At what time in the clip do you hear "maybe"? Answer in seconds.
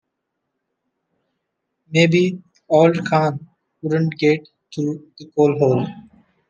1.93-2.41